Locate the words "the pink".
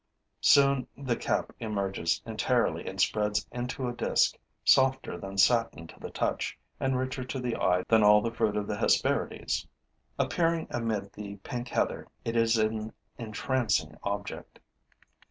11.13-11.67